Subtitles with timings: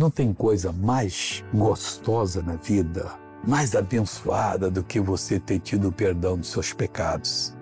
[0.00, 3.06] Não tem coisa mais gostosa na vida,
[3.46, 7.54] mais abençoada do que você ter tido o perdão dos seus pecados.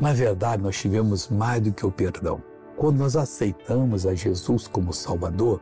[0.00, 2.42] Na verdade, nós tivemos mais do que o perdão.
[2.74, 5.60] Quando nós aceitamos a Jesus como Salvador,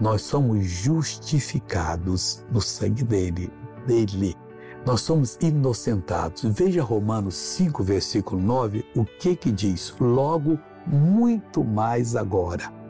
[0.00, 3.48] nós somos justificados no sangue dele,
[3.86, 4.34] dele.
[4.84, 6.42] Nós somos inocentados.
[6.46, 9.94] Veja Romanos 5, versículo 9, o que que diz?
[10.00, 12.83] Logo, muito mais agora.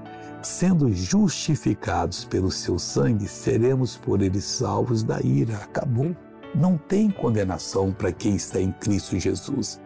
[0.44, 5.56] Sendo justificados pelo seu sangue, seremos por ele salvos da ira.
[5.56, 6.14] Acabou.
[6.54, 9.80] Não tem condenação para quem está em Cristo Jesus.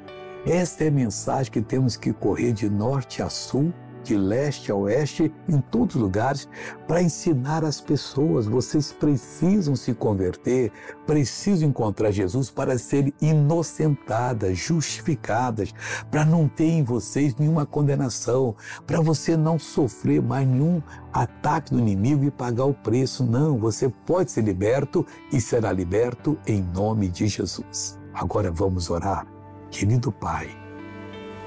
[0.45, 4.75] Esta é a mensagem que temos que correr de norte a sul de leste a
[4.75, 6.49] oeste, em todos os lugares,
[6.87, 8.47] para ensinar as pessoas.
[8.47, 10.73] Vocês precisam se converter,
[11.07, 15.75] precisam encontrar Jesus para serem inocentadas, justificadas,
[16.11, 18.55] para não ter em vocês nenhuma condenação,
[18.87, 23.25] para você não sofrer mais nenhum ataque do inimigo e pagar o preço.
[23.25, 27.99] Não, você pode ser liberto e será liberto em nome de Jesus.
[28.15, 29.27] Agora vamos orar.
[29.71, 30.49] Querido Pai,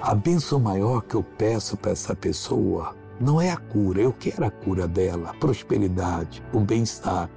[0.02, 4.44] a bênção maior que eu peço para essa pessoa não é a cura, eu quero
[4.44, 7.30] a cura dela, a prosperidade, o bem-estar,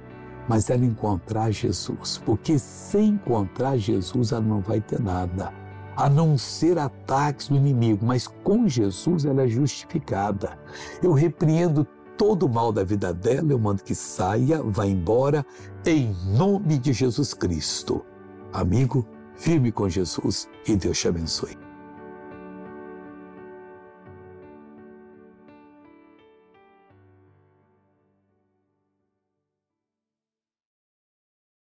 [0.49, 5.53] mas ela encontrar Jesus, porque sem encontrar Jesus ela não vai ter nada,
[5.95, 10.57] a não ser ataques do inimigo, mas com Jesus ela é justificada.
[11.03, 11.85] Eu repreendo
[12.17, 15.45] todo o mal da vida dela, eu mando que saia, vá embora,
[15.85, 18.03] em nome de Jesus Cristo.
[18.51, 21.64] Amigo, firme com Jesus e Deus te abençoe.